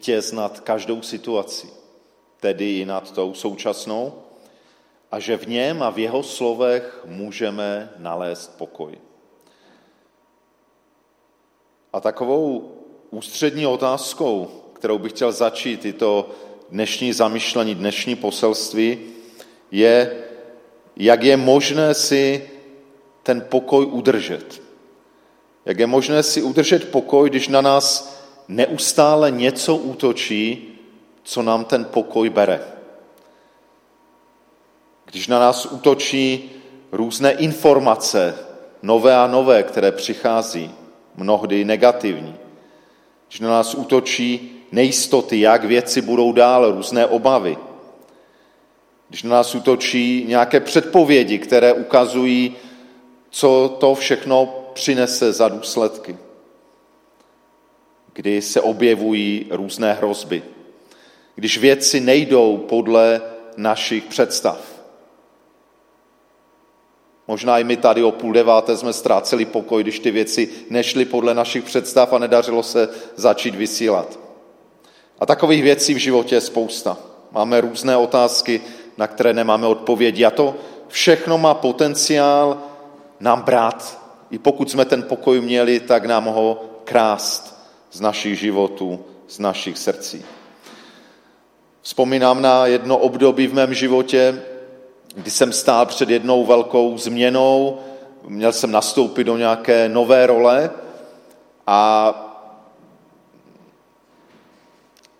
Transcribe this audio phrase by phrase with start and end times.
[0.00, 1.68] vítěz nad každou situací,
[2.40, 4.12] tedy i nad tou současnou,
[5.12, 8.96] a že v něm a v jeho slovech můžeme nalézt pokoj.
[11.92, 12.72] A takovou
[13.10, 16.30] ústřední otázkou, kterou bych chtěl začít, i to
[16.70, 18.98] dnešní zamyšlení, dnešní poselství,
[19.70, 20.16] je,
[20.96, 22.50] jak je možné si
[23.22, 24.62] ten pokoj udržet.
[25.64, 28.19] Jak je možné si udržet pokoj, když na nás
[28.50, 30.68] neustále něco útočí,
[31.22, 32.60] co nám ten pokoj bere.
[35.04, 36.50] Když na nás útočí
[36.92, 38.38] různé informace,
[38.82, 40.70] nové a nové, které přichází,
[41.16, 42.34] mnohdy negativní.
[43.28, 47.58] Když na nás útočí nejistoty, jak věci budou dál, různé obavy.
[49.08, 52.56] Když na nás útočí nějaké předpovědi, které ukazují,
[53.30, 56.16] co to všechno přinese za důsledky.
[58.12, 60.42] Kdy se objevují různé hrozby.
[61.34, 63.20] Když věci nejdou podle
[63.56, 64.58] našich představ.
[67.28, 71.34] Možná i my tady o půl deváté jsme ztráceli pokoj, když ty věci nešly podle
[71.34, 74.18] našich představ a nedařilo se začít vysílat.
[75.18, 76.98] A takových věcí v životě je spousta.
[77.32, 78.60] Máme různé otázky,
[78.98, 80.24] na které nemáme odpovědi.
[80.24, 80.54] A to
[80.88, 82.62] všechno má potenciál
[83.20, 84.00] nám brát.
[84.30, 87.49] I pokud jsme ten pokoj měli, tak nám ho krást
[87.90, 90.24] z našich životů, z našich srdcí.
[91.82, 94.42] Vzpomínám na jedno období v mém životě,
[95.14, 97.78] kdy jsem stál před jednou velkou změnou,
[98.26, 100.70] měl jsem nastoupit do nějaké nové role
[101.66, 102.14] a,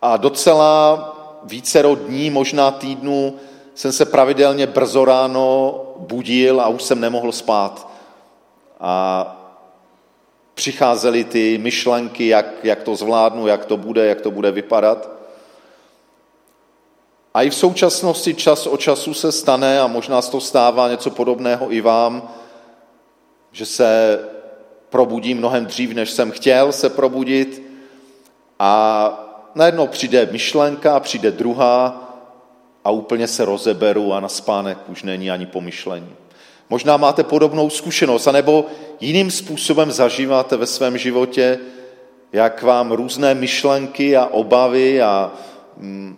[0.02, 1.06] a docela
[1.42, 3.34] vícero dní, možná týdnů,
[3.74, 7.88] jsem se pravidelně brzo ráno budil a už jsem nemohl spát.
[8.80, 9.39] A
[10.61, 15.08] přicházely ty myšlenky, jak, jak to zvládnu, jak to bude, jak to bude vypadat.
[17.34, 21.11] A i v současnosti čas o času se stane, a možná se to stává něco
[21.11, 22.28] podobného i vám,
[23.53, 24.19] že se
[24.91, 27.62] probudím mnohem dřív, než jsem chtěl se probudit
[28.59, 28.72] a
[29.54, 32.12] najednou přijde myšlenka, přijde druhá
[32.84, 36.16] a úplně se rozeberu a na spánek už není ani pomyšlení.
[36.70, 38.66] Možná máte podobnou zkušenost, anebo
[39.00, 41.58] jiným způsobem zažíváte ve svém životě,
[42.32, 45.32] jak vám různé myšlenky a obavy a
[45.76, 46.16] mm,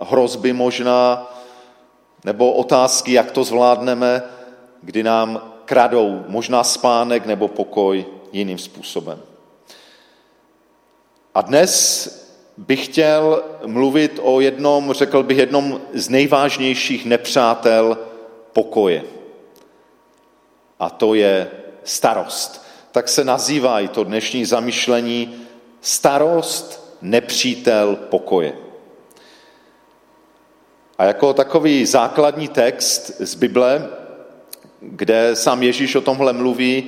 [0.00, 1.30] hrozby možná,
[2.24, 4.22] nebo otázky, jak to zvládneme,
[4.82, 9.20] kdy nám kradou možná spánek nebo pokoj jiným způsobem.
[11.34, 12.08] A dnes
[12.56, 17.98] bych chtěl mluvit o jednom, řekl bych, jednom z nejvážnějších nepřátel
[18.52, 19.21] pokoje.
[20.82, 21.50] A to je
[21.84, 22.66] starost.
[22.92, 25.46] Tak se nazývá i to dnešní zamyšlení
[25.80, 28.52] starost, nepřítel pokoje.
[30.98, 33.88] A jako takový základní text z Bible,
[34.80, 36.84] kde sám Ježíš o tomhle mluví,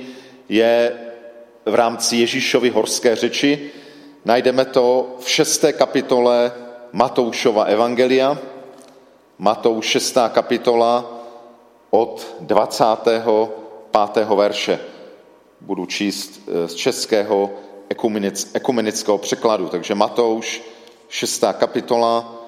[0.49, 0.91] je
[1.65, 3.71] v rámci Ježíšovy horské řeči.
[4.25, 6.51] Najdeme to v šesté kapitole
[6.91, 8.37] Matoušova Evangelia,
[9.37, 11.11] Matouš šestá kapitola
[11.89, 12.35] od
[13.95, 14.27] 25.
[14.35, 14.79] verše.
[15.61, 17.51] Budu číst eh, z českého
[18.53, 19.67] ekumenického překladu.
[19.69, 20.61] Takže Matouš
[21.09, 22.43] šestá kapitola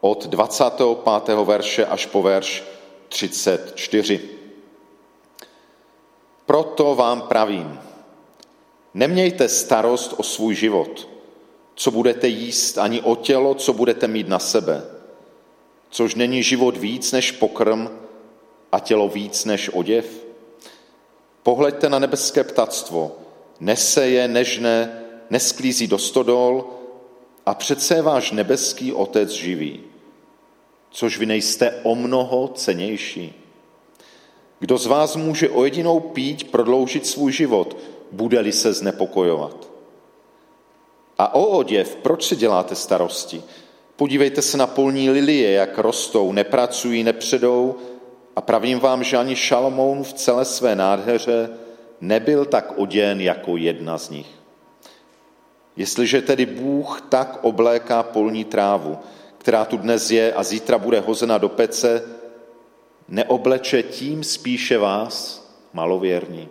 [0.00, 1.34] od 25.
[1.44, 2.64] verše až po verš
[3.08, 4.20] 34.
[6.46, 7.80] Proto vám pravím,
[8.94, 11.08] nemějte starost o svůj život,
[11.74, 14.82] co budete jíst, ani o tělo, co budete mít na sebe,
[15.90, 17.88] což není život víc než pokrm
[18.72, 20.29] a tělo víc než oděv.
[21.42, 23.16] Pohleďte na nebeské ptactvo,
[23.60, 26.64] nese je nežné, nesklízí do stodol
[27.46, 29.90] a přece je váš nebeský otec živý
[30.90, 33.34] což vy nejste o mnoho cenější.
[34.58, 37.76] Kdo z vás může o jedinou pít prodloužit svůj život,
[38.12, 39.70] bude-li se znepokojovat?
[41.18, 43.42] A o oděv, proč si děláte starosti?
[43.96, 47.74] Podívejte se na polní lilie, jak rostou, nepracují, nepředou
[48.36, 51.50] a pravím vám, že ani Šalomoun v celé své nádheře
[52.00, 54.26] nebyl tak oděn jako jedna z nich.
[55.76, 58.98] Jestliže tedy Bůh tak obléká polní trávu,
[59.38, 62.02] která tu dnes je a zítra bude hozena do pece,
[63.08, 66.48] neobleče tím spíše vás, malověrní.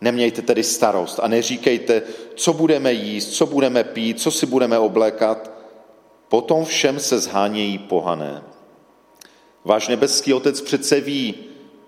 [0.00, 2.02] Nemějte tedy starost a neříkejte,
[2.34, 5.50] co budeme jíst, co budeme pít, co si budeme oblékat.
[6.28, 8.42] Potom všem se zhánějí pohané.
[9.64, 11.34] Váš nebeský otec přece ví,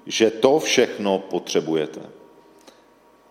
[0.07, 2.01] že to všechno potřebujete.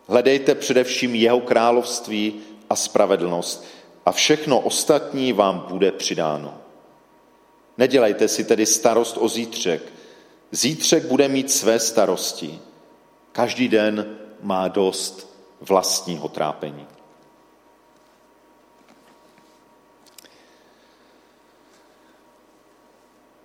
[0.07, 2.33] Hledejte především jeho království
[2.69, 3.65] a spravedlnost
[4.05, 6.57] a všechno ostatní vám bude přidáno.
[7.77, 9.81] Nedělejte si tedy starost o zítřek.
[10.51, 12.59] Zítřek bude mít své starosti.
[13.31, 16.87] Každý den má dost vlastního trápení.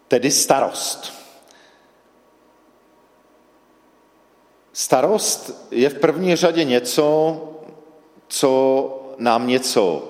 [0.08, 1.12] Tedy starost.
[4.72, 7.36] Starost je v první řadě něco,
[8.28, 10.08] co nám něco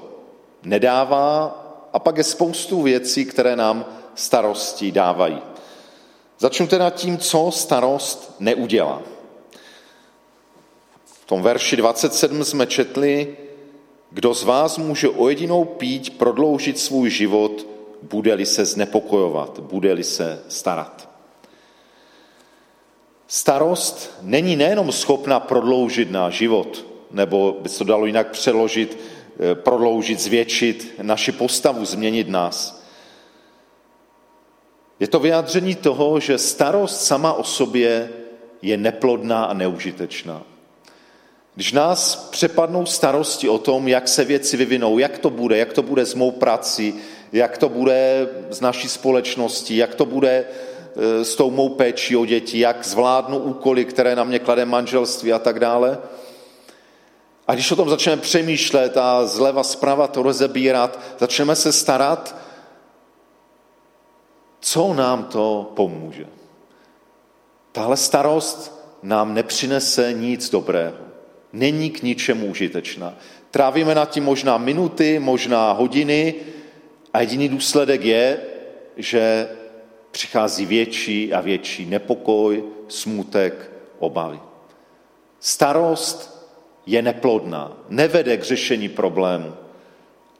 [0.63, 1.63] nedává
[1.93, 3.85] a pak je spoustu věcí, které nám
[4.15, 5.43] starosti dávají.
[6.39, 9.03] Začnu teda tím, co starost neudělá.
[11.05, 13.37] V tom verši 27 jsme četli,
[14.11, 17.67] kdo z vás může o jedinou píť prodloužit svůj život,
[18.03, 21.09] bude-li se znepokojovat, bude-li se starat.
[23.29, 28.99] Starost není nejenom schopna prodloužit náš život, nebo by se to dalo jinak přeložit,
[29.41, 32.83] eh, prodloužit, zvětšit naši postavu, změnit nás.
[35.01, 38.11] Je to vyjádření toho, že starost sama o sobě
[38.63, 40.43] je neplodná a neužitečná.
[41.55, 45.83] Když nás přepadnou starosti o tom, jak se věci vyvinou, jak to bude, jak to
[45.83, 46.95] bude s mou prací,
[47.33, 50.45] jak to bude s naší společností, jak to bude
[50.97, 55.33] e, s tou mou péčí o děti, jak zvládnu úkoly, které na mě klade manželství
[55.33, 55.99] a tak dále.
[57.49, 62.37] A když o tom začneme přemýšlet a zleva zprava to rozebírat, začneme se starat,
[64.61, 66.27] co nám to pomůže.
[67.73, 70.97] Tahle starost nám nepřinese nic dobrého.
[71.53, 73.15] Není k ničemu užitečná.
[73.51, 76.35] Trávíme nad tím možná minuty, možná hodiny
[77.17, 78.41] a jediný důsledek je,
[78.97, 79.49] že
[80.11, 84.41] přichází větší a větší nepokoj, smutek, obavy.
[85.41, 86.49] Starost
[86.87, 89.55] je neplodná, nevede k řešení problému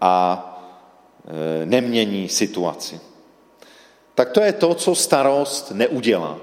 [0.01, 0.43] a
[1.63, 3.01] e, nemění situaci
[4.17, 6.39] tak to je to, co starost neudělá.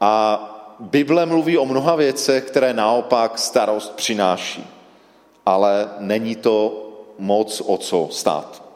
[0.00, 0.40] A
[0.80, 4.66] Bible mluví o mnoha věcech, které naopak starost přináší.
[5.46, 8.67] Ale není to moc o co stát.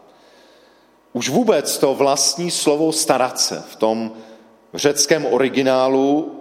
[1.12, 4.12] Už vůbec to vlastní slovo starat se v tom
[4.74, 6.38] řeckém originálu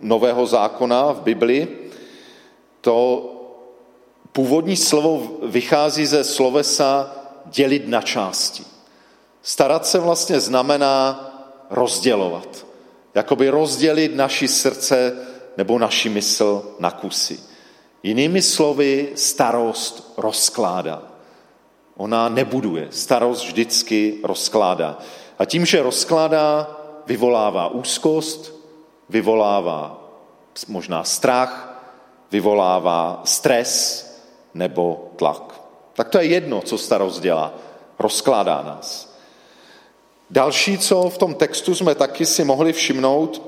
[0.00, 1.68] Nového zákona v Bibli,
[2.80, 3.28] to
[4.32, 7.16] původní slovo vychází ze slovesa
[7.46, 8.64] dělit na části.
[9.42, 11.28] Starat se vlastně znamená
[11.70, 12.66] rozdělovat.
[13.14, 15.16] Jakoby rozdělit naši srdce
[15.56, 17.40] nebo naši mysl na kusy.
[18.02, 21.11] Jinými slovy, starost rozkládá.
[21.96, 22.88] Ona nebuduje.
[22.90, 24.98] Starost vždycky rozkládá.
[25.38, 28.54] A tím, že rozkládá, vyvolává úzkost,
[29.08, 30.02] vyvolává
[30.68, 31.82] možná strach,
[32.30, 34.06] vyvolává stres
[34.54, 35.60] nebo tlak.
[35.94, 37.54] Tak to je jedno, co starost dělá.
[37.98, 39.16] Rozkládá nás.
[40.30, 43.42] Další, co v tom textu jsme taky si mohli všimnout,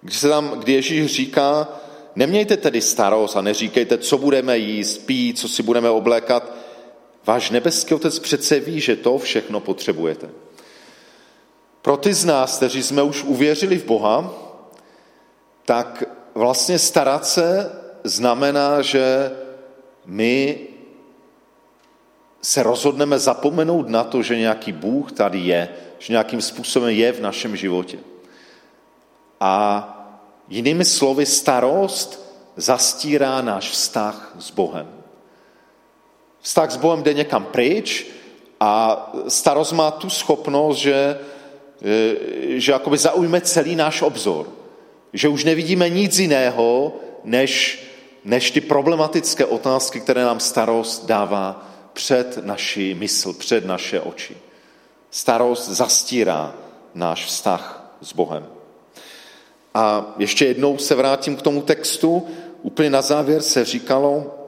[0.00, 1.68] když, se tam, kdy Ježíš říká,
[2.16, 6.52] nemějte tedy starost a neříkejte, co budeme jíst, pít, co si budeme oblékat.
[7.30, 10.30] Váš nebeský otec přece ví, že to všechno potřebujete.
[11.82, 14.34] Pro ty z nás, kteří jsme už uvěřili v Boha,
[15.64, 16.04] tak
[16.34, 17.72] vlastně starat se
[18.04, 19.30] znamená, že
[20.06, 20.58] my
[22.42, 25.68] se rozhodneme zapomenout na to, že nějaký Bůh tady je,
[25.98, 27.98] že nějakým způsobem je v našem životě.
[29.40, 29.54] A
[30.48, 34.99] jinými slovy, starost zastírá náš vztah s Bohem.
[36.40, 38.06] Vztah s Bohem jde někam pryč
[38.60, 38.96] a
[39.28, 41.18] starost má tu schopnost, že,
[41.82, 42.16] e,
[42.60, 44.48] že jakoby zaujme celý náš obzor.
[45.12, 46.92] Že už nevidíme nic jiného,
[47.24, 47.82] než,
[48.24, 54.36] než ty problematické otázky, které nám starost dává před naši mysl, před naše oči.
[55.10, 56.54] Starost zastírá
[56.94, 58.46] náš vztah s Bohem.
[59.74, 62.26] A ještě jednou se vrátím k tomu textu.
[62.62, 64.39] Úplně na závěr se říkalo,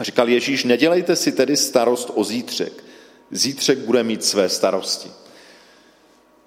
[0.00, 2.84] říkal Ježíš, nedělejte si tedy starost o zítřek.
[3.30, 5.10] Zítřek bude mít své starosti.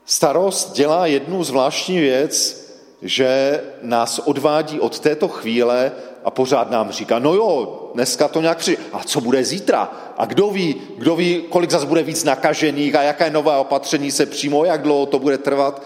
[0.05, 2.65] Starost dělá jednu zvláštní věc,
[3.01, 5.91] že nás odvádí od této chvíle
[6.23, 8.83] a pořád nám říká, no jo, dneska to nějak přijde.
[8.93, 9.91] A co bude zítra?
[10.17, 14.25] A kdo ví, kdo ví, kolik zase bude víc nakažených a jaké nové opatření se
[14.25, 15.83] přijmou, jak dlouho to bude trvat?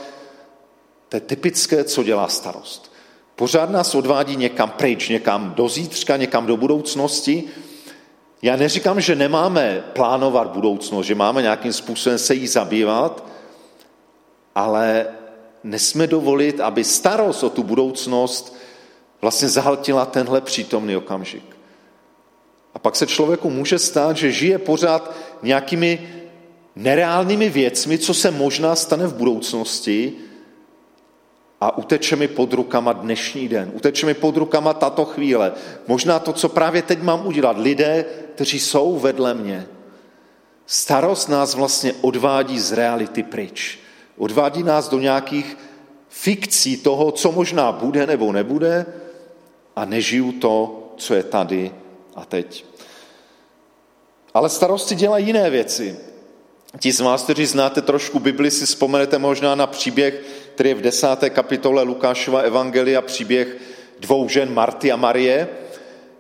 [1.10, 2.89] To je typické, co dělá starost.
[3.40, 7.44] Pořád nás odvádí někam pryč, někam do zítřka, někam do budoucnosti.
[8.42, 13.26] Já neříkám, že nemáme plánovat budoucnost, že máme nějakým způsobem se jí zabývat,
[14.56, 15.08] ale
[15.64, 18.56] nesme dovolit, aby starost o tu budoucnost
[19.22, 21.58] vlastně zahltila tenhle přítomný okamžik.
[22.74, 25.12] A pak se člověku může stát, že žije pořád
[25.44, 26.10] nějakými
[26.76, 30.14] nereálnými věcmi, co se možná stane v budoucnosti
[31.62, 35.52] a uteče mi pod rukama dnešní den, uteče mi pod rukama tato chvíle.
[35.88, 39.68] Možná to, co právě teď mám udělat, lidé, kteří jsou vedle mě.
[40.66, 43.80] Starost nás vlastně odvádí z reality pryč.
[44.18, 45.58] Odvádí nás do nějakých
[46.10, 48.86] fikcí toho, co možná bude nebo nebude
[49.76, 51.72] a nežiju to, co je tady
[52.16, 52.66] a teď.
[54.34, 55.98] Ale starosti dělají jiné věci.
[56.80, 60.24] Ti z vás, kteří znáte trošku Bibli, si vzpomenete možná na příběh,
[60.60, 63.58] který je v desáté kapitole Lukášova Evangelia, příběh
[64.00, 65.48] dvou žen Marty a Marie,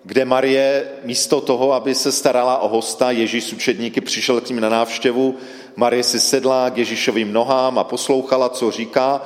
[0.04, 4.60] kde Marie místo toho, aby se starala o hosta, Ježíš s učedníky přišel k ním
[4.60, 5.36] na návštěvu,
[5.76, 9.22] Marie si sedla k Ježíšovým nohám a poslouchala, co říká.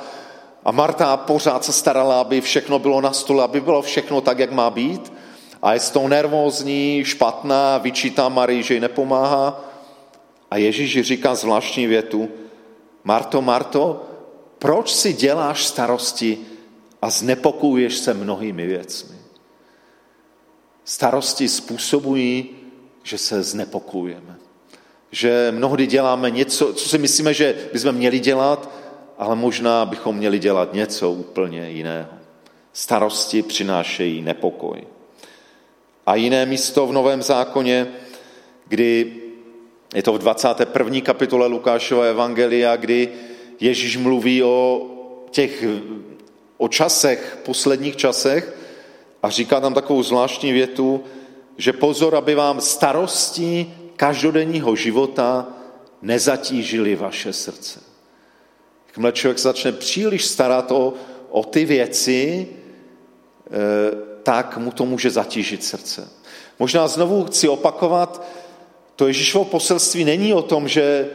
[0.64, 4.52] A Marta pořád se starala, aby všechno bylo na stole, aby bylo všechno tak, jak
[4.52, 5.12] má být.
[5.62, 9.64] A je s tou nervózní, špatná, vyčítá Marii, že jí nepomáhá.
[10.50, 12.28] A Ježíš říká zvláštní větu,
[13.04, 14.13] Marto, Marto,
[14.64, 16.38] proč si děláš starosti
[17.02, 19.16] a znepokojuješ se mnohými věcmi?
[20.84, 22.50] Starosti způsobují,
[23.02, 24.36] že se znepokojujeme.
[25.10, 28.70] Že mnohdy děláme něco, co si myslíme, že bychom měli dělat,
[29.18, 32.16] ale možná bychom měli dělat něco úplně jiného.
[32.72, 34.86] Starosti přinášejí nepokoj.
[36.06, 37.86] A jiné místo v Novém zákoně,
[38.68, 39.12] kdy
[39.94, 41.00] je to v 21.
[41.00, 43.33] kapitole Lukášova evangelia, kdy
[43.64, 44.86] Ježíš mluví o
[45.30, 45.64] těch
[46.56, 48.56] o časech, posledních časech
[49.22, 51.04] a říká tam takovou zvláštní větu,
[51.56, 55.48] že pozor, aby vám starosti každodenního života
[56.02, 57.80] nezatížili vaše srdce.
[58.86, 60.94] Jakmile člověk začne příliš starat o,
[61.30, 63.50] o ty věci, eh,
[64.22, 66.08] tak mu to může zatížit srdce.
[66.58, 68.26] Možná znovu chci opakovat,
[68.96, 71.10] to Ježíšovo poselství není o tom, že,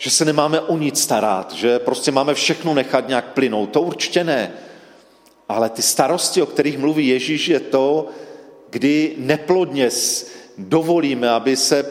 [0.00, 3.70] že se nemáme o nic starat, že prostě máme všechno nechat nějak plynout.
[3.70, 4.52] To určitě ne.
[5.48, 8.08] Ale ty starosti, o kterých mluví Ježíš, je to,
[8.70, 9.88] kdy neplodně
[10.58, 11.90] dovolíme, aby, se,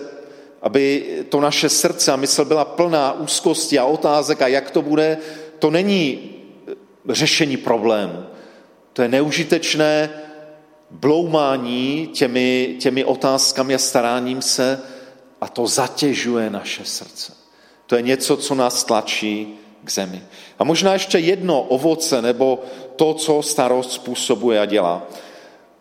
[0.61, 5.17] aby to naše srdce a mysl byla plná úzkosti a otázek a jak to bude,
[5.59, 6.29] to není
[7.09, 8.23] řešení problému.
[8.93, 10.09] To je neužitečné
[10.91, 14.81] bloumání těmi, těmi otázkami a staráním se,
[15.41, 17.38] a to zatěžuje naše srdce.
[17.89, 20.21] To je něco, co nás tlačí k zemi.
[20.59, 22.59] A možná ještě jedno ovoce, nebo
[22.95, 25.01] to, co starost způsobuje a dělá.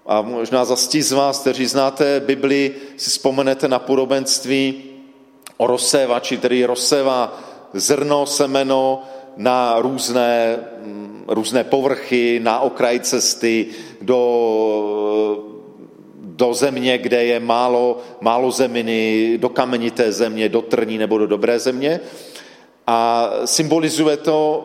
[0.07, 4.85] A možná za z vás, kteří znáte Bibli, si vzpomenete na podobenství
[5.57, 7.41] o rozsévači, který rozsévá
[7.73, 9.03] zrno, semeno
[9.37, 10.59] na různé,
[11.27, 13.67] různé povrchy, na okraj cesty,
[14.01, 15.58] do
[16.39, 21.59] do země, kde je málo, málo zeminy, do kamenité země, do trní nebo do dobré
[21.59, 22.01] země.
[22.87, 24.65] A symbolizuje to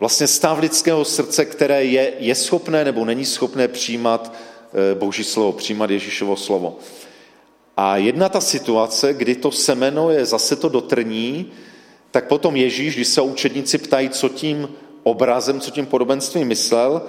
[0.00, 5.52] vlastně stav lidského srdce, které je, je schopné nebo není schopné přijímat eh, Boží slovo,
[5.52, 6.76] přijímat Ježíšovo slovo.
[7.76, 11.52] A jedna ta situace, kdy to semeno je zase to do trní,
[12.10, 14.68] tak potom Ježíš, když se učedníci ptají, co tím
[15.02, 17.02] obrazem, co tím podobenstvím myslel,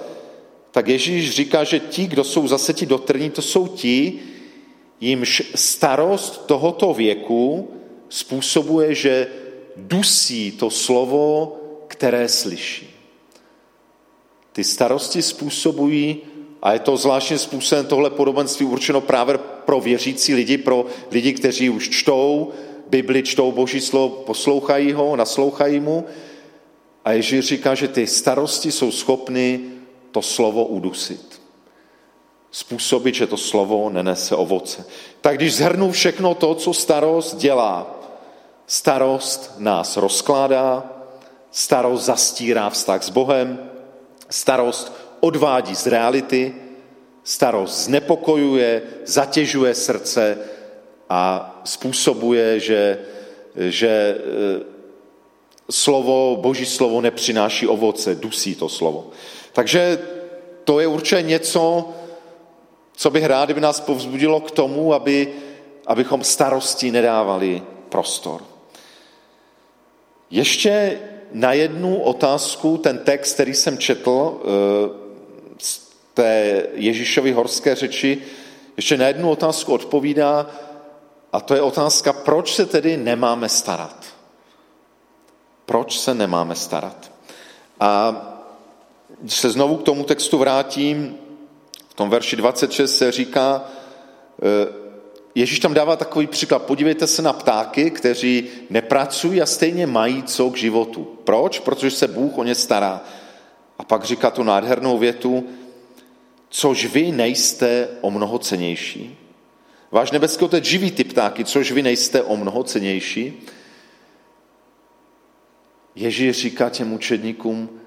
[0.74, 4.18] tak Ježíš říká, že ti, kdo jsou zase ti dotrní, to jsou ti,
[5.00, 7.70] jimž starost tohoto věku
[8.08, 9.26] způsobuje, že
[9.76, 12.90] dusí to slovo, které slyší.
[14.52, 16.16] Ty starosti způsobují,
[16.62, 21.70] a je to zvláštním způsobem tohle podobenství určeno právě pro věřící lidi, pro lidi, kteří
[21.70, 22.52] už čtou
[22.90, 26.04] Bibli, čtou Boží slovo, poslouchají ho, naslouchají mu.
[27.04, 29.73] A Ježíš říká, že ty starosti jsou schopny
[30.14, 31.42] to slovo udusit.
[32.50, 34.84] Způsobit, že to slovo nenese ovoce.
[35.20, 38.00] Tak když zhrnu všechno to, co starost dělá,
[38.66, 40.86] starost nás rozkládá,
[41.50, 43.70] starost zastírá vztah s Bohem,
[44.30, 46.54] starost odvádí z reality,
[47.24, 50.38] starost znepokojuje, zatěžuje srdce
[51.10, 52.98] a způsobuje, že,
[53.56, 54.18] že
[55.70, 59.10] slovo, boží slovo nepřináší ovoce, dusí to slovo.
[59.52, 59.98] Takže
[60.64, 61.88] to je určitě něco,
[62.96, 65.28] co bych rád, kdyby nás povzbudilo k tomu, aby,
[65.86, 68.42] abychom starosti nedávali prostor.
[70.30, 71.00] Ještě
[71.32, 74.90] na jednu otázku, ten text, který jsem četl eh,
[75.58, 78.18] z té Ježíšovy horské řeči,
[78.76, 80.50] ještě na jednu otázku odpovídá,
[81.32, 84.03] a to je otázka, proč se tedy nemáme starat.
[85.66, 87.12] Proč se nemáme starat?
[87.80, 88.22] A
[89.20, 91.16] když se znovu k tomu textu vrátím,
[91.88, 93.64] v tom verši 26 se říká,
[95.34, 96.62] Ježíš tam dává takový příklad.
[96.62, 101.18] Podívejte se na ptáky, kteří nepracují a stejně mají co k životu.
[101.24, 101.58] Proč?
[101.58, 103.00] Protože se Bůh o ně stará.
[103.78, 105.44] A pak říká tu nádhernou větu,
[106.48, 109.18] což vy nejste o mnoho cenější.
[109.90, 113.42] Váš nebeský otec živí ty ptáky, což vy nejste o mnoho cenější.
[115.94, 117.80] Ježíš říká těm učedníkům,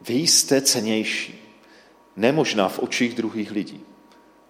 [0.00, 1.38] vy jste cenější.
[2.16, 3.80] Nemožná v očích druhých lidí,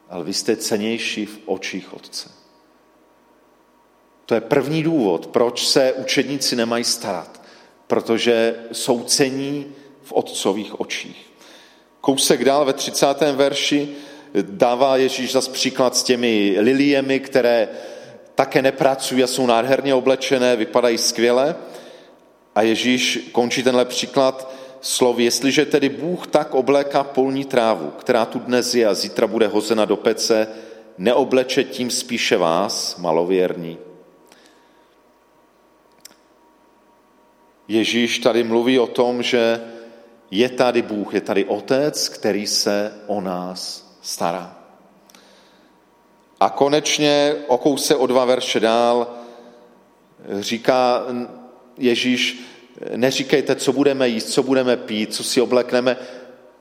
[0.09, 2.31] ale vy jste cenější v očích Otce.
[4.27, 7.43] To je první důvod, proč se učedníci nemají starat,
[7.87, 9.67] protože jsou cení
[10.03, 11.33] v otcových očích.
[12.01, 13.07] Kousek dál ve 30.
[13.33, 13.89] verši
[14.43, 17.69] dává Ježíš zas příklad s těmi liliemi, které
[18.35, 21.57] také nepracují a jsou nádherně oblečené, vypadají skvěle.
[22.55, 28.39] A Ježíš končí tenhle příklad slovy, jestliže tedy Bůh tak obléká polní trávu, která tu
[28.39, 30.49] dnes je a zítra bude hozena do pece,
[30.99, 33.79] neobleče tím spíše vás, malověrní.
[37.69, 39.61] Ježíš tady mluví o tom, že
[40.31, 44.62] je tady Bůh, je tady Otec, který se o nás stará.
[46.43, 49.07] A konečně o kouse o dva verše dál
[50.41, 51.03] říká
[51.79, 52.45] Ježíš,
[52.97, 55.97] neříkejte, co budeme jíst, co budeme pít, co si oblekneme,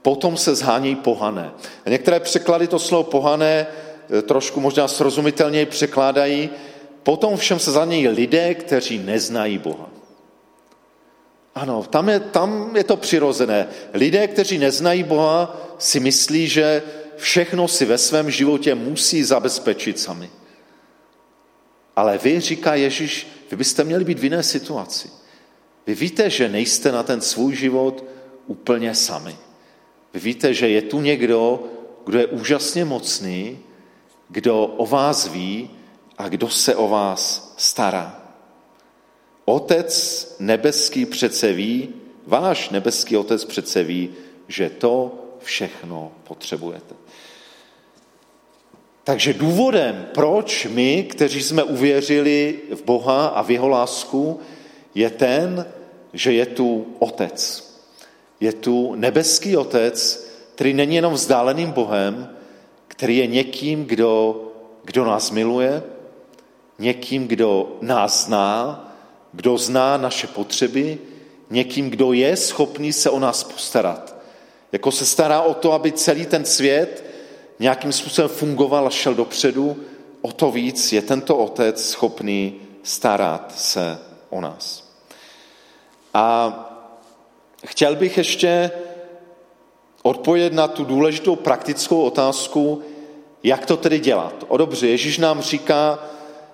[0.02, 1.50] potom se zhánějí pohané.
[1.86, 3.66] A některé překlady to slovo pohané
[4.18, 6.50] eh, trošku možná srozumitelněji překládají,
[7.02, 9.90] potom všem se zhánějí lidé, kteří neznají Boha.
[11.54, 13.66] Ano, tam je, tam je to přirozené.
[13.94, 16.82] Lidé, kteří neznají Boha, si myslí, že
[17.22, 20.30] všechno si ve svém životě musí zabezpečit sami.
[21.96, 25.10] Ale vy, říká Ježíš, vy byste měli být v jiné situaci.
[25.86, 28.04] Vy víte, že nejste na ten svůj život
[28.46, 29.36] úplně sami.
[30.14, 31.64] Vy víte, že je tu někdo,
[32.06, 33.58] kdo je úžasně mocný,
[34.28, 35.70] kdo o vás ví
[36.18, 38.22] a kdo se o vás stará.
[39.44, 41.94] Otec nebeský přece ví,
[42.26, 44.10] váš nebeský otec přece ví,
[44.48, 46.94] že to všechno potřebujete.
[49.04, 54.40] Takže důvodem, proč my, kteří jsme uvěřili v Boha a v jeho lásku,
[54.94, 55.66] je ten,
[56.12, 57.72] že je tu Otec.
[58.40, 62.36] Je tu nebeský Otec, který není jenom vzdáleným Bohem,
[62.88, 64.42] který je někým, kdo,
[64.84, 65.82] kdo nás miluje,
[66.78, 68.88] někým, kdo nás zná,
[69.32, 70.98] kdo zná naše potřeby,
[71.50, 74.11] někým, kdo je schopný se o nás postarat.
[74.72, 77.04] Jako se stará o to, aby celý ten svět
[77.58, 79.76] nějakým způsobem fungoval a šel dopředu,
[80.22, 83.98] o to víc je tento otec schopný starat se
[84.30, 84.92] o nás.
[86.14, 86.58] A
[87.66, 88.70] chtěl bych ještě
[90.02, 92.82] odpovědět na tu důležitou praktickou otázku,
[93.42, 94.44] jak to tedy dělat.
[94.48, 95.98] O dobře, Ježíš nám říká,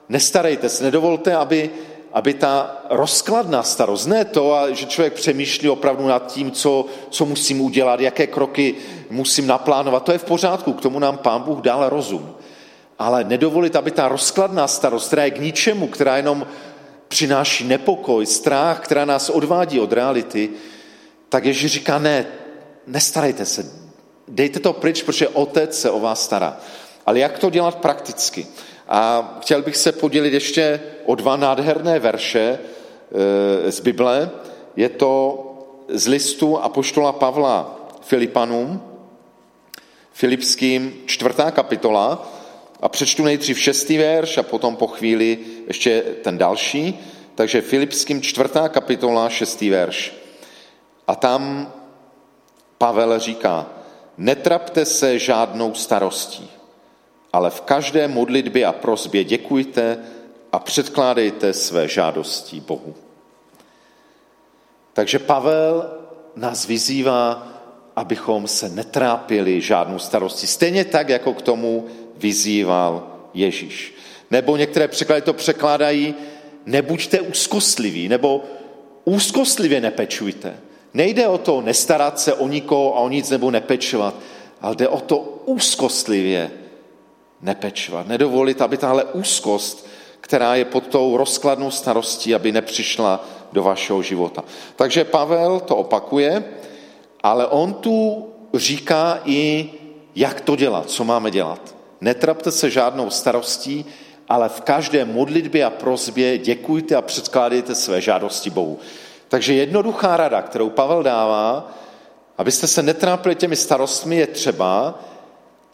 [0.09, 1.71] nestarejte se, nedovolte, aby,
[2.13, 7.61] aby ta rozkladná starost, ne to, že člověk přemýšlí opravdu nad tím, co, co musím
[7.61, 8.75] udělat, jaké kroky
[9.11, 12.35] musím naplánovat, to je v pořádku, k tomu nám pán Bůh dal rozum.
[12.99, 16.47] Ale nedovolit, aby ta rozkladná starost, která je k ničemu, která jenom
[17.09, 20.51] přináší nepokoj, strach, která nás odvádí od reality,
[21.29, 22.27] tak Ježíš říká, ne,
[22.87, 23.73] nestarejte se,
[24.29, 26.57] dejte to pryč, protože otec se o vás stará.
[27.07, 28.47] Ale jak to dělat prakticky?
[28.89, 32.59] A chtěl bych se podělit ještě o dva nádherné verše
[33.67, 34.31] e, z Bible.
[34.77, 35.45] Je to
[35.89, 38.83] z listu Apoštola Pavla Filipanům,
[40.13, 42.29] Filipským čtvrtá kapitola,
[42.81, 46.99] a přečtu nejdřív šestý verš a potom po chvíli ještě ten další.
[47.35, 50.15] Takže Filipským čtvrtá kapitola, šestý verš.
[51.07, 51.73] A tam
[52.79, 53.67] Pavel říká,
[54.17, 56.51] netrapte se žádnou starostí,
[57.33, 59.99] ale v každé modlitbě a prosbě děkujte
[60.53, 62.95] a předkládejte své žádosti Bohu.
[64.93, 65.91] Takže Pavel
[66.37, 67.49] nás vyzývá,
[67.97, 70.47] abychom se netrápili žádnou starostí.
[70.47, 71.87] Stejně tak, jako k tomu
[72.17, 73.95] vyzýval Ježíš.
[74.31, 76.15] Nebo některé překlady to překládají,
[76.67, 78.45] nebuďte úzkostliví, nebo
[79.05, 80.57] úzkostlivě nepečujte.
[80.95, 84.15] Nejde o to nestarat se o nikoho a o nic nebo nepečovat,
[84.61, 86.51] ale jde o to úzkostlivě
[87.43, 88.07] nepečovat.
[88.07, 89.87] Nedovolit, aby tahle úzkost,
[90.21, 94.45] která je pod tou rozkladnou starostí, aby nepřišla do vašeho života.
[94.77, 96.45] Takže Pavel to opakuje,
[97.23, 99.71] ale on tu říká i,
[100.15, 101.75] jak to dělat, co máme dělat.
[102.01, 103.85] Netrapte se žádnou starostí,
[104.29, 108.79] ale v každé modlitbě a prozbě děkujte a předkládejte své žádosti Bohu.
[109.29, 111.73] Takže jednoduchá rada, kterou Pavel dává,
[112.39, 114.99] abyste se netrápili těmi starostmi, je třeba,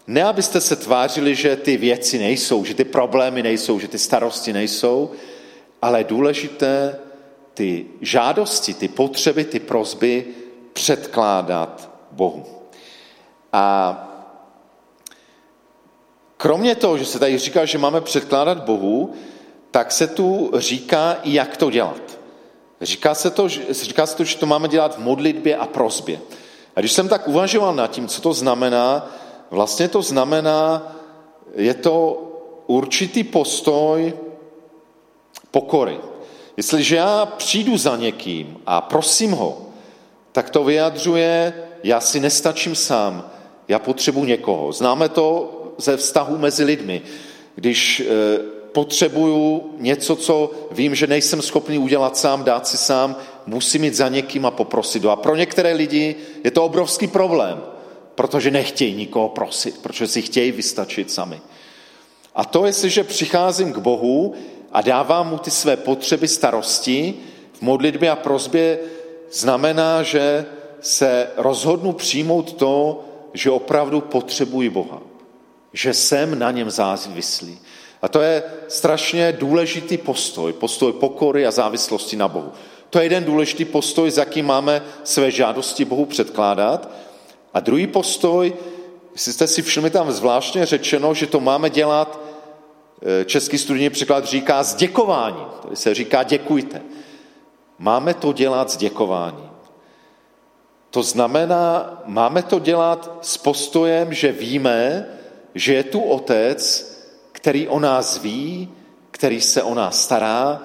[0.07, 4.53] Ne, abyste se tvářili, že ty věci nejsou, že ty problémy nejsou, že ty starosti
[4.53, 5.11] nejsou,
[5.83, 6.99] ale důležité
[7.55, 10.25] ty žádosti, ty potřeby, ty prozby
[10.73, 12.45] předkládat Bohu.
[13.53, 13.97] A
[16.37, 19.14] kromě toho, že se tady říká, že máme předkládat Bohu,
[19.71, 22.19] tak se tu říká jak to dělat.
[22.81, 26.21] Říká se, to, říká se to, že to máme dělat v modlitbě a prosbě.
[26.77, 29.11] A když jsem tak uvažoval nad tím, co to znamená,
[29.50, 30.92] vlastně to znamená,
[31.54, 32.22] je to
[32.66, 34.14] určitý postoj
[35.50, 35.98] pokory.
[36.57, 39.66] Jestliže já přijdu za někým a prosím ho,
[40.33, 41.52] tak to vyjadřuje,
[41.83, 43.30] já si nestačím sám,
[43.68, 44.72] já potřebuji někoho.
[44.72, 47.02] Známe to ze vztahu mezi lidmi.
[47.54, 48.04] Když e,
[48.72, 54.09] potřebuju něco, co vím, že nejsem schopný udělat sám, dát si sám, musím jít za
[54.09, 55.11] někým a poprosit ho.
[55.11, 57.62] A pro některé lidi je to obrovský problém,
[58.14, 61.40] protože nechtějí nikoho prosit, protože si chtějí vystačit sami.
[62.35, 64.35] A to, jestliže přicházím k Bohu
[64.72, 67.14] a dávám mu ty své potřeby, starosti
[67.53, 68.79] v modlitbě a prozbě,
[69.33, 70.46] znamená, že
[70.81, 75.03] se rozhodnu přijmout to, že opravdu potřebuji Boha.
[75.72, 77.59] Že jsem na něm závislý.
[78.03, 82.53] A to je strašně důležitý postoj, postoj pokory a závislosti na Bohu.
[82.90, 86.90] To je jeden důležitý postoj, s jakým máme své žádosti Bohu předkládat.
[87.55, 88.55] A druhý postoj,
[89.12, 92.21] jestli jste si všimli, tam zvláštně řečeno, že to máme dělat,
[93.03, 95.47] eh, český studijní překlad říká s děkováním.
[95.62, 96.83] Tady se říká děkujte.
[97.79, 99.51] Máme to dělat s děkováním.
[100.90, 105.07] To znamená, máme to dělat s postojem, že víme,
[105.55, 106.61] že je tu otec,
[107.33, 108.69] který o nás ví,
[109.11, 110.62] který se o nás stará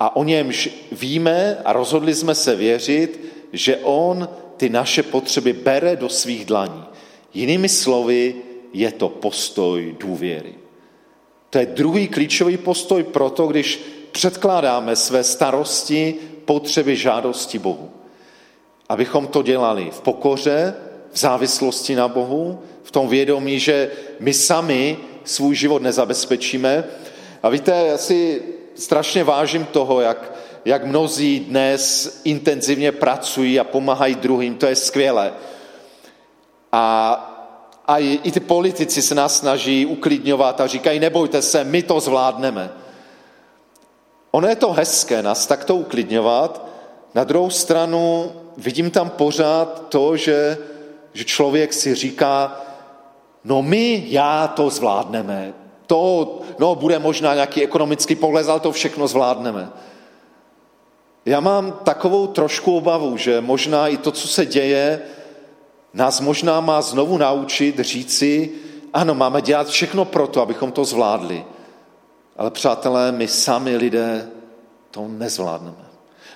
[0.00, 3.20] a o němž víme a rozhodli jsme se věřit,
[3.52, 6.84] že on ty naše potřeby bere do svých dlaní.
[7.34, 8.34] Jinými slovy,
[8.72, 10.54] je to postoj důvěry.
[11.50, 13.80] To je druhý klíčový postoj pro to, když
[14.12, 17.90] předkládáme své starosti, potřeby, žádosti Bohu.
[18.88, 20.74] Abychom to dělali v pokoře,
[21.12, 23.90] v závislosti na Bohu, v tom vědomí, že
[24.20, 26.84] my sami svůj život nezabezpečíme.
[27.42, 28.42] A víte, já si
[28.74, 30.32] strašně vážím toho, jak,
[30.68, 35.32] jak mnozí dnes intenzivně pracují a pomáhají druhým, to je skvělé.
[36.72, 37.12] A,
[37.86, 42.00] a i, i ty politici se nás snaží uklidňovat a říkají, nebojte se, my to
[42.00, 42.70] zvládneme.
[44.30, 46.66] Ono je to hezké nás takto uklidňovat,
[47.14, 50.58] na druhou stranu vidím tam pořád to, že,
[51.12, 52.60] že člověk si říká,
[53.44, 55.54] no my, já to zvládneme.
[55.86, 59.68] To, no bude možná nějaký ekonomický pohled, ale to všechno zvládneme.
[61.28, 65.00] Já mám takovou trošku obavu, že možná i to, co se děje,
[65.94, 68.50] nás možná má znovu naučit říci,
[68.94, 71.44] ano, máme dělat všechno proto, abychom to zvládli.
[72.36, 74.28] Ale přátelé, my sami lidé
[74.90, 75.84] to nezvládneme.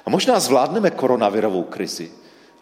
[0.07, 2.11] A možná zvládneme koronavirovou krizi.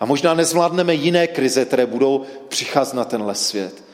[0.01, 3.85] A možná nezvládneme jiné krize, které budou přicházet na tenhle svět.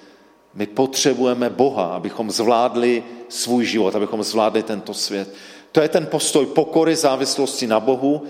[0.55, 5.35] My potřebujeme Boha, abychom zvládli svůj život, abychom zvládli tento svět.
[5.77, 8.23] To je ten postoj pokory, závislosti na Bohu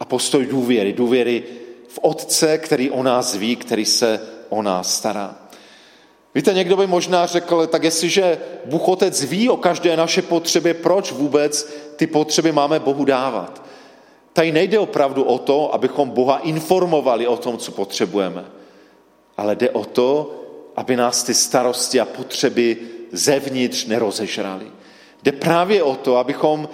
[0.00, 0.92] a postoj důvěry.
[0.92, 1.42] Důvěry
[1.88, 5.36] v Otce, který o nás ví, který se o nás stará.
[6.34, 11.12] Víte, někdo by možná řekl, tak jestliže Bůh Otec ví o každé naše potřebě, proč
[11.12, 13.62] vůbec ty potřeby máme Bohu dávat?
[14.32, 18.44] Tady nejde opravdu o to, abychom Boha informovali o tom, co potřebujeme,
[19.36, 20.34] ale jde o to,
[20.76, 22.76] aby nás ty starosti a potřeby
[23.12, 24.66] zevnitř nerozežrali.
[25.22, 26.68] Jde právě o to, abychom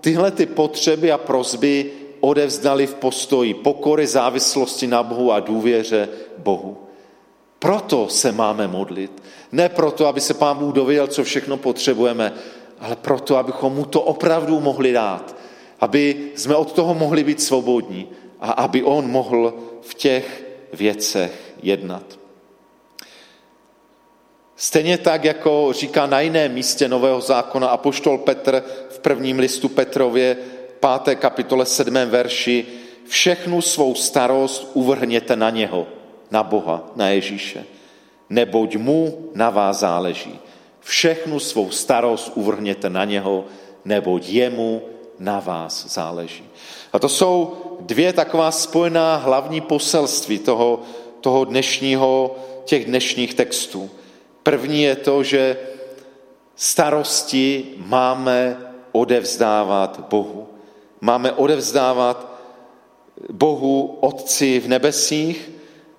[0.00, 6.08] tyhle ty potřeby a prozby odevzdali v postoji pokory, závislosti na Bohu a důvěře
[6.38, 6.76] Bohu.
[7.58, 9.22] Proto se máme modlit.
[9.52, 12.32] Ne proto, aby se Pán Bůh dověděl, co všechno potřebujeme,
[12.80, 15.36] ale proto, abychom mu to opravdu mohli dát.
[15.80, 18.08] Aby jsme od toho mohli být svobodní
[18.40, 22.17] a aby on mohl v těch věcech jednat.
[24.60, 30.36] Stejně tak, jako říká na jiném místě Nového zákona apoštol Petr v prvním listu Petrově,
[30.80, 32.66] páté kapitole sedmém verši,
[33.08, 35.86] všechnu svou starost uvrhněte na něho,
[36.30, 37.64] na Boha, na Ježíše,
[38.30, 40.38] neboť mu na vás záleží.
[40.80, 43.44] Všechnu svou starost uvrhněte na něho,
[43.84, 44.82] neboť jemu
[45.18, 46.44] na vás záleží.
[46.92, 50.82] A to jsou dvě taková spojená hlavní poselství toho,
[51.20, 53.90] toho dnešního, těch dnešních textů.
[54.48, 55.56] První je to, že
[56.56, 58.56] starosti máme
[58.92, 60.48] odevzdávat Bohu.
[61.00, 62.40] Máme odevzdávat
[63.32, 65.50] Bohu Otci v nebesích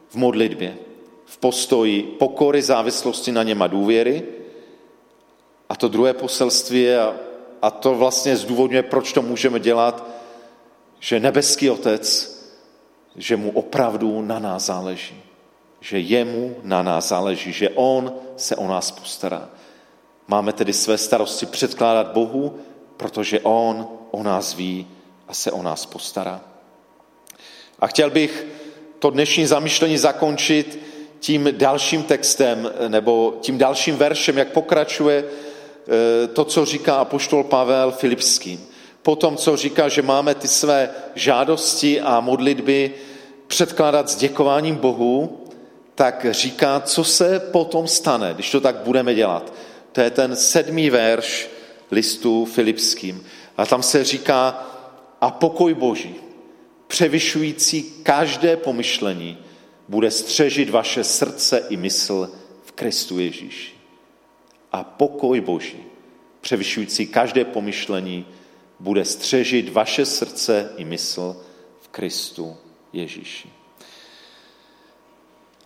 [0.10, 0.78] v modlitbě,
[1.26, 4.24] v postoji pokory, závislosti na něm a důvěry.
[5.70, 7.00] A to druhé poselství je,
[7.62, 10.10] a to vlastně zdůvodňuje, proč to můžeme dělat,
[11.00, 12.06] že nebeský otec,
[13.16, 15.29] že mu opravdu na nás záleží.
[15.82, 19.50] Že jemu na nás záleží, že on se o nás postará.
[20.28, 22.60] Máme tedy své starosti předkládat Bohu,
[22.98, 24.88] protože on o nás ví
[25.28, 26.42] a se o nás postará.
[27.80, 28.46] A chtěl bych
[29.00, 30.80] to dnešní zamýšlení zakončit
[31.20, 37.92] tím dalším textem nebo tím dalším veršem, jak pokračuje eh, to, co říká apoštol Pavel
[37.92, 38.68] Filipským.
[39.04, 42.94] Potom, co říká, že máme ty své žádosti a modlitby
[43.48, 45.46] předkládat s děkováním Bohu,
[46.00, 49.54] tak říká, co se potom stane, když to tak budeme dělat.
[49.92, 51.50] To je ten sedmý verš
[51.92, 53.26] listu Filipským.
[53.58, 54.68] A tam se říká,
[55.22, 56.16] a pokoj Boží,
[56.88, 59.38] převyšující každé pomyšlení,
[59.88, 62.32] bude střežit vaše srdce i mysl
[62.64, 63.74] v Kristu Ježíši.
[64.72, 65.84] A pokoj Boží,
[66.42, 68.26] převyšující každé pomyšlení,
[68.80, 71.42] bude střežit vaše srdce i mysl
[71.82, 72.58] v Kristu
[72.94, 73.59] Ježíši.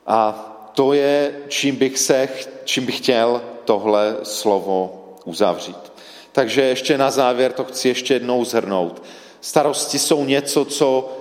[0.07, 2.29] A to je, čím bych, se,
[2.63, 5.93] čím bych chtěl tohle slovo uzavřít.
[6.31, 9.03] Takže ještě na závěr to chci ještě jednou zhrnout.
[9.41, 11.13] Starosti jsou něco, co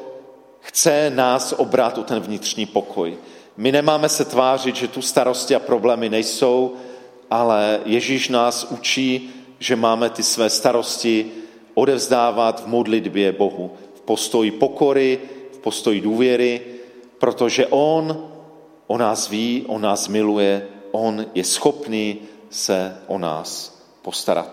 [0.61, 3.17] chce nás obrat o ten vnitřní pokoj.
[3.57, 6.75] My nemáme se tvářit, že tu starosti a problémy nejsou,
[7.31, 11.27] ale Ježíš nás učí, že máme ty své starosti
[11.75, 15.19] odevzdávat v modlitbě Bohu, v postoji pokory,
[15.53, 16.61] v postoji důvěry,
[17.19, 18.32] protože On
[18.87, 22.19] o nás ví, o nás miluje, On je schopný
[22.51, 24.49] se o nás postarat.